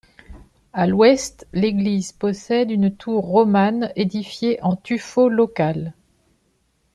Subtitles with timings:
[0.73, 5.93] À l'ouest, l'église possède une tour romane édifiée en tuffeau local.